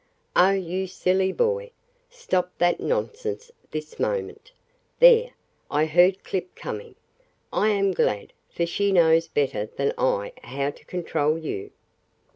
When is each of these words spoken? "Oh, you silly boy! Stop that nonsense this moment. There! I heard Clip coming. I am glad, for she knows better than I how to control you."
"Oh, 0.35 0.49
you 0.49 0.87
silly 0.87 1.31
boy! 1.31 1.69
Stop 2.09 2.57
that 2.57 2.79
nonsense 2.79 3.51
this 3.69 3.99
moment. 3.99 4.51
There! 4.97 5.29
I 5.69 5.85
heard 5.85 6.23
Clip 6.23 6.55
coming. 6.55 6.95
I 7.53 7.69
am 7.69 7.91
glad, 7.91 8.33
for 8.49 8.65
she 8.65 8.91
knows 8.91 9.27
better 9.27 9.67
than 9.67 9.93
I 9.99 10.33
how 10.43 10.71
to 10.71 10.85
control 10.85 11.37
you." 11.37 11.69